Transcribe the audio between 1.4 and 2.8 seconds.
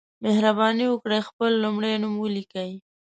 لمړی نوم ولیکئ